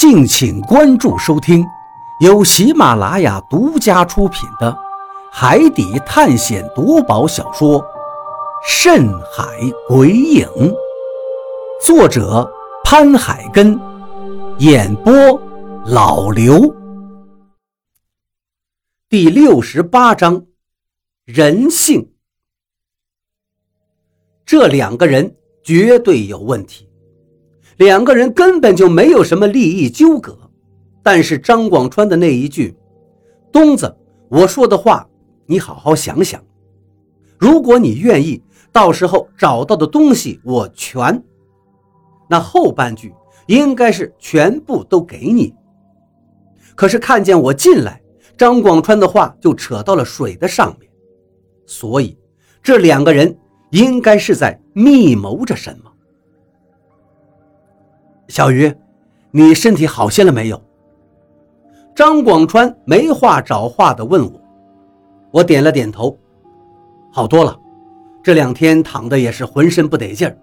[0.00, 1.62] 敬请关注收听，
[2.20, 4.72] 由喜马拉雅独家出品的
[5.30, 7.78] 《海底探险夺宝小说》
[8.66, 9.44] 《深海
[9.86, 10.46] 鬼影》，
[11.84, 12.50] 作者
[12.82, 13.78] 潘海根，
[14.60, 15.12] 演播
[15.84, 16.74] 老刘。
[19.10, 20.46] 第六十八章，
[21.26, 22.10] 人性。
[24.46, 26.89] 这两个人绝对有问题。
[27.80, 30.36] 两个人根本就没有什么利益纠葛，
[31.02, 32.76] 但是张广川的那一句
[33.50, 33.96] “东子，
[34.28, 35.08] 我说的话
[35.46, 36.44] 你好好想想，
[37.38, 41.24] 如果你愿意，到时候找到的东西我全……
[42.28, 43.14] 那后半句
[43.46, 45.54] 应该是全部都给你。
[46.74, 48.02] 可是看见我进来，
[48.36, 50.90] 张广川的话就扯到了水的上面，
[51.64, 52.14] 所以
[52.62, 53.38] 这两个人
[53.70, 55.89] 应该是在密谋着什么。
[58.30, 58.72] 小鱼，
[59.32, 60.62] 你身体好些了没有？
[61.96, 64.40] 张广川没话找话的问我，
[65.32, 66.16] 我点了点头，
[67.10, 67.58] 好多了。
[68.22, 70.38] 这两天躺的也是浑身不得劲儿。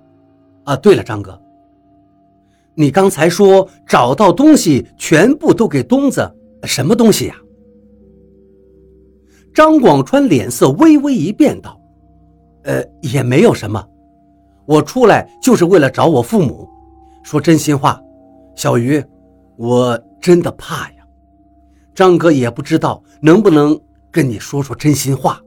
[0.66, 1.42] 啊，对了，张哥，
[2.76, 6.30] 你刚才说找到东西全部都给东子，
[6.64, 7.36] 什么东西呀？
[9.54, 11.80] 张广川脸色微微一变，道
[12.68, 13.82] ：“呃，也没有什么，
[14.66, 16.68] 我出来就是为了找我父母。”
[17.28, 18.02] 说真心话，
[18.56, 19.04] 小鱼，
[19.58, 21.06] 我真的怕呀。
[21.94, 23.78] 张哥也不知道能不能
[24.10, 25.42] 跟你说说真心话。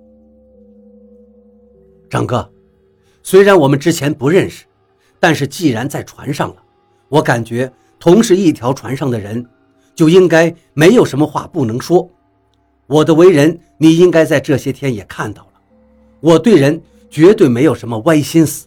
[2.10, 2.46] 张哥，
[3.22, 4.66] 虽然我们之前不认识，
[5.18, 6.56] 但是既然在船上了，
[7.08, 9.42] 我感觉同是一条船上的人，
[9.94, 12.06] 就应该没有什么话不能说。
[12.88, 15.52] 我的为人，你应该在这些天也看到了，
[16.20, 18.66] 我对人绝对没有什么歪心思。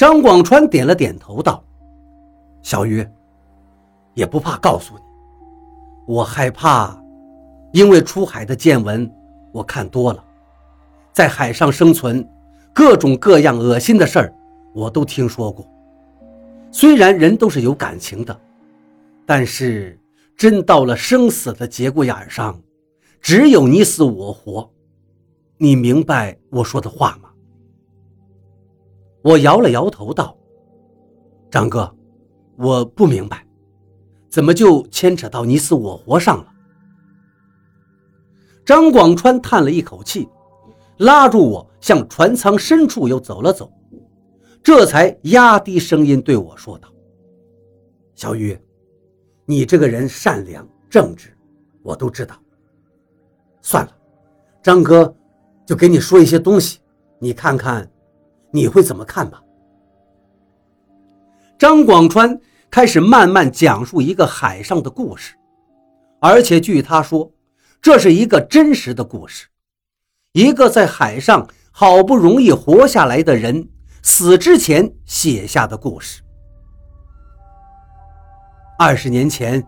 [0.00, 1.62] 张广川点了点头，道
[2.64, 3.06] ：“小鱼，
[4.14, 5.02] 也不怕告诉你，
[6.06, 6.98] 我害怕，
[7.74, 9.06] 因为出海的见闻
[9.52, 10.24] 我看多了，
[11.12, 12.26] 在海上生存，
[12.72, 14.34] 各种各样恶心的事儿
[14.74, 15.66] 我都听说过。
[16.72, 18.34] 虽然人都是有感情的，
[19.26, 20.00] 但是
[20.34, 22.58] 真到了生死的节骨眼上，
[23.20, 24.66] 只有你死我活。
[25.58, 27.28] 你明白我说的话吗？”
[29.30, 30.36] 我摇了摇头，道
[31.48, 31.94] ：“张哥，
[32.56, 33.46] 我不明白，
[34.28, 36.52] 怎么就牵扯到你死我活上了？”
[38.66, 40.28] 张广川叹了一口气，
[40.98, 43.72] 拉住我向船舱深处又走了走，
[44.64, 46.88] 这才压低声音对我说道
[48.16, 48.58] ：“小雨，
[49.46, 51.32] 你这个人善良正直，
[51.84, 52.34] 我都知道。
[53.62, 53.96] 算了，
[54.60, 55.14] 张哥
[55.64, 56.80] 就给你说一些东西，
[57.20, 57.88] 你看看。”
[58.52, 59.42] 你会怎么看吧？
[61.58, 62.40] 张广川
[62.70, 65.34] 开始慢慢讲述一个海上的故事，
[66.20, 67.30] 而且据他说，
[67.82, 69.46] 这是一个真实的故事，
[70.32, 73.68] 一个在海上好不容易活下来的人
[74.02, 76.22] 死之前写下的故事。
[78.78, 79.62] 二十年前，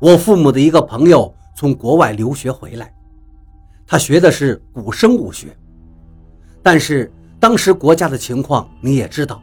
[0.00, 2.92] 我父母的一个朋友从国外留学回来，
[3.86, 5.54] 他学的是古生物学，
[6.62, 7.12] 但是。
[7.46, 9.40] 当时国家的情况你也知道，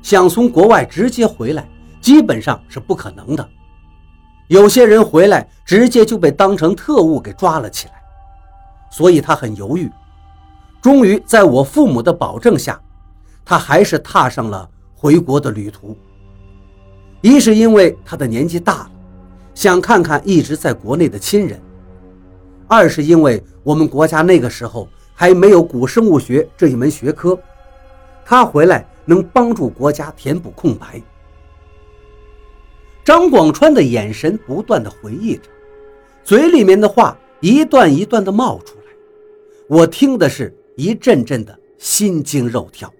[0.00, 1.68] 想从国外直接回来
[2.00, 3.46] 基本上是不可能的。
[4.48, 7.94] 有些人回来直接就被当成特务给抓了起来，
[8.90, 9.92] 所以他很犹豫。
[10.80, 12.80] 终于在我父母的保证下，
[13.44, 15.94] 他还是踏上了回国的旅途。
[17.20, 18.90] 一是因为他的年纪大了，
[19.52, 21.58] 想看看一直在国内的亲人；
[22.66, 24.88] 二是因为我们国家那个时候。
[25.16, 27.36] 还没有古生物学这一门学科，
[28.24, 31.02] 他回来能帮助国家填补空白。
[33.02, 35.48] 张广川的眼神不断的回忆着，
[36.22, 38.82] 嘴里面的话一段一段的冒出来，
[39.68, 42.92] 我听的是一阵阵的心惊肉跳。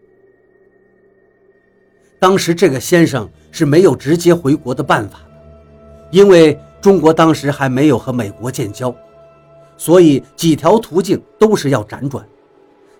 [2.18, 8.94] 当时这个先生是没有直接回国的办法的，因为中国当时还没有和美国建交。
[9.76, 12.26] 所以几条途径都是要辗转，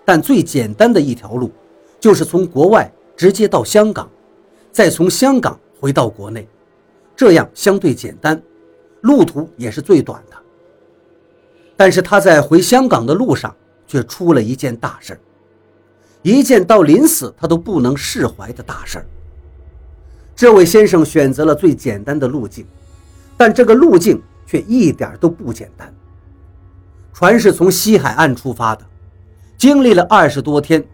[0.05, 1.50] 但最简单的一条路，
[1.99, 4.08] 就是从国外直接到香港，
[4.70, 6.46] 再从香港回到国内，
[7.17, 8.40] 这样相对简单，
[9.00, 10.37] 路途也是最短的。
[11.76, 13.55] 但是他在回香港的路上
[13.87, 15.19] 却出了一件大事
[16.23, 19.05] 一件到临死他都不能释怀的大事
[20.34, 22.67] 这位先生选择了最简单的路径，
[23.37, 25.94] 但这个路径却一点都不简单。
[27.19, 28.85] 船是从西海岸出发的，
[29.57, 30.85] 经历了二十多天，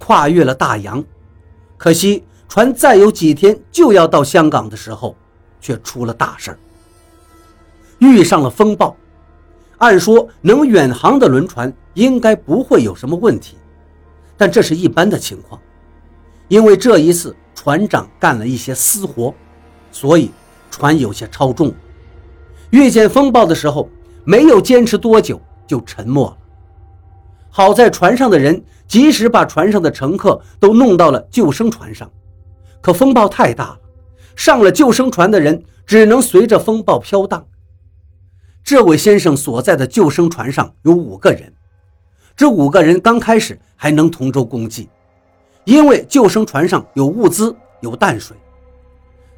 [0.00, 1.04] 跨越了大洋，
[1.76, 5.14] 可惜船再有几天就要到香港的时候，
[5.60, 6.58] 却出了大事儿，
[8.00, 8.96] 遇上了风暴。
[9.78, 13.56] 按说能远航的轮船应该不会有什么问题，
[14.36, 15.60] 但这是一般的情况，
[16.48, 19.32] 因为这一次船长干了一些私活，
[19.92, 20.32] 所以
[20.68, 21.72] 船有些超重。
[22.70, 23.88] 遇见风暴的时候，
[24.24, 25.40] 没有坚持多久
[25.70, 26.36] 就沉没了。
[27.48, 32.10] 好在船上的人及时把船上的乘客都弄到了救生船上，
[32.80, 33.80] 可风暴太大了，
[34.34, 37.46] 上了救生船的人只能随着风暴飘荡。
[38.64, 41.52] 这位先生所在的救生船上有五个人，
[42.34, 44.88] 这五个人刚开始还能同舟共济，
[45.62, 48.36] 因为救生船上有物资，有淡水。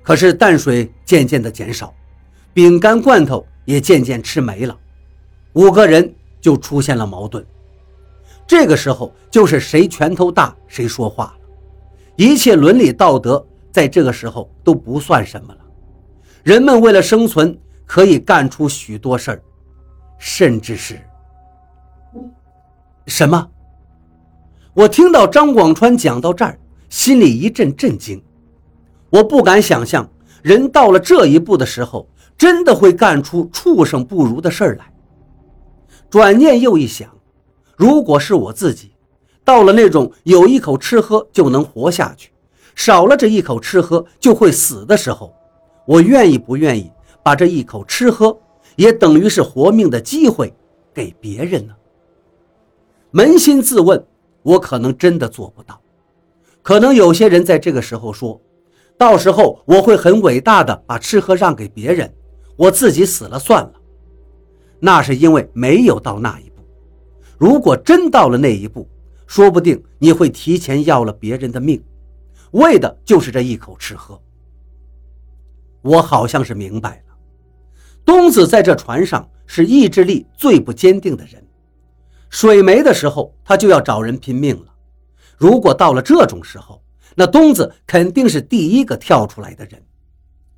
[0.02, 1.94] 可是淡水渐渐的减少，
[2.54, 4.74] 饼干罐头也渐渐吃没了，
[5.52, 7.42] 五个人就出现了矛盾。
[8.46, 11.34] 这个时候就是谁拳头大谁说话了，
[12.16, 15.60] 一切伦理道德在这个时候都不算什么了。
[16.42, 17.58] 人们为了生存。
[17.84, 19.42] 可以干出许多事儿，
[20.16, 20.98] 甚至是
[23.06, 23.50] 什么？
[24.72, 26.58] 我听到张广川讲到这儿，
[26.88, 28.22] 心里一阵震惊。
[29.10, 30.08] 我不敢想象，
[30.42, 32.08] 人到了这一步的时候，
[32.38, 34.91] 真的会干出畜生不如的事儿来。
[36.12, 37.08] 转念又一想，
[37.74, 38.92] 如果是我自己，
[39.46, 42.30] 到了那种有一口吃喝就能活下去，
[42.74, 45.34] 少了这一口吃喝就会死的时候，
[45.86, 46.92] 我愿意不愿意？
[47.22, 48.38] 把这一口吃喝，
[48.76, 50.52] 也等于是活命的机会，
[50.92, 51.74] 给别人呢。
[53.14, 54.04] 扪心自问，
[54.42, 55.80] 我可能真的做不到。
[56.60, 58.38] 可能有些人在这个时候说，
[58.98, 62.12] 到时候我会很伟大的把吃喝让给别人，
[62.54, 63.72] 我自己死了算了。
[64.84, 66.60] 那是因为没有到那一步。
[67.38, 68.88] 如果真到了那一步，
[69.28, 71.80] 说不定你会提前要了别人的命，
[72.50, 74.20] 为的就是这一口吃喝。
[75.82, 77.14] 我好像是明白了。
[78.04, 81.40] 东子在这船上是意志力最不坚定的人，
[82.28, 84.74] 水没的时候他就要找人拼命了。
[85.36, 86.82] 如果到了这种时候，
[87.14, 89.80] 那东子肯定是第一个跳出来的人，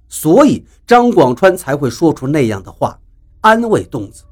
[0.09, 2.99] 所以张广川才会说出那样的话，
[3.45, 4.25] 安慰东子，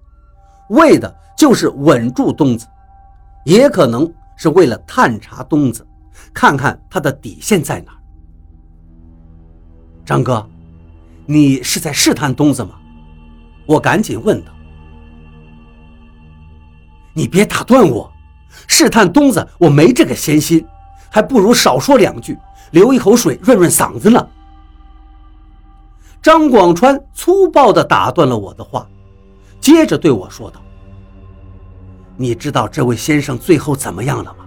[0.71, 2.67] 为的就是稳住东子，
[3.45, 5.87] 也可能是为了探查东子，
[6.33, 7.93] 看看他的底线在哪。
[10.03, 10.49] 张哥，
[11.27, 12.71] 你是在试探东子吗？
[13.67, 14.51] 我赶紧问道
[17.13, 18.11] ：“你别打断我，
[18.67, 20.67] 试探东子，我没这个闲心，
[21.11, 22.39] 还不如少说两句，
[22.71, 24.27] 留一口水润润嗓子呢。”
[26.23, 28.89] 张广川粗暴地打断了我的话，
[29.63, 30.61] 接着对我说道
[32.19, 34.47] ：“你知道这位先生最后怎么样了吗？”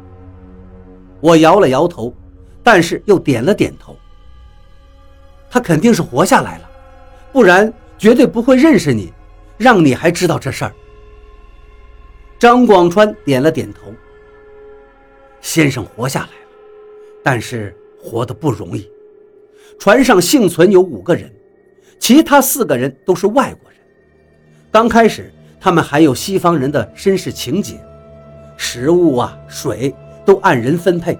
[1.21, 2.13] 我摇了摇头，
[2.61, 3.97] 但是又点了点头。
[5.49, 6.69] 他肯定是活下来了，
[7.31, 7.73] 不然。
[7.97, 9.13] 绝对不会认识你，
[9.57, 10.73] 让你还知道这事儿。
[12.37, 13.83] 张广川点了点头。
[15.39, 16.49] 先生活下来了，
[17.23, 18.91] 但是活得不容易。
[19.79, 21.33] 船上幸存有五个人，
[21.97, 23.79] 其他四个人都是外国人。
[24.75, 27.79] 刚开始，他们还有西方人的绅士情节，
[28.57, 29.95] 食物啊、水
[30.25, 31.17] 都按人分配。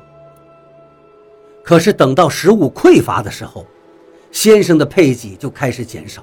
[1.64, 3.66] 可是等到食物匮乏的时候，
[4.30, 6.22] 先生的配给就开始减少。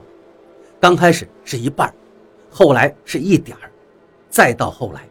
[0.78, 1.90] 刚开始是一半
[2.50, 3.72] 后来是一点儿，
[4.28, 5.08] 再到后来，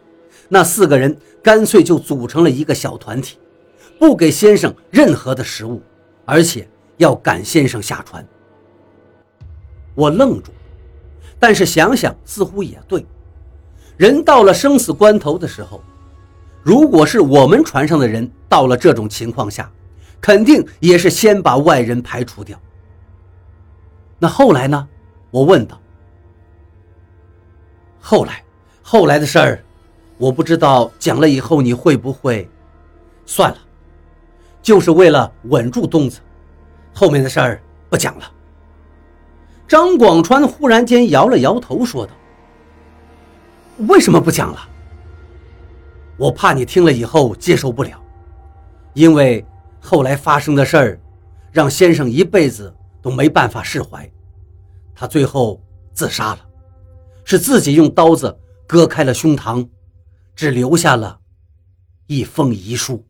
[0.47, 3.39] 那四个人干脆就组成了一个小团体，
[3.97, 5.81] 不给先生任何的食物，
[6.25, 8.23] 而且要赶先生下船。
[9.95, 10.51] 我愣住，
[11.41, 13.03] 但是想想似乎也对，
[13.97, 15.81] 人到了生死关头的时候，
[16.61, 19.69] 如果是我们船上的人到了这种情况下，
[20.21, 22.57] 肯定也是先把外人排除掉。
[24.19, 24.87] 那后来呢？
[25.31, 25.81] 我问道
[27.99, 28.43] ：“后来，
[28.83, 29.63] 后来的事儿，
[30.17, 32.47] 我不知道讲了以后你会不会？
[33.25, 33.57] 算了，
[34.61, 36.19] 就是为了稳住东子，
[36.93, 38.31] 后面的事儿不讲了。”
[39.71, 42.11] 张广川忽然间摇了摇头，说道
[43.87, 44.59] ：“为什么不讲了？
[46.17, 47.97] 我怕你听了以后接受不了，
[48.93, 49.45] 因为
[49.79, 50.99] 后来发生的事儿，
[51.53, 54.05] 让先生一辈子都没办法释怀。”
[54.93, 55.63] 他最后
[55.93, 56.39] 自杀了，
[57.23, 58.37] 是自己用刀子
[58.67, 59.65] 割开了胸膛，
[60.35, 61.17] 只留下了
[62.07, 63.01] 一封遗书。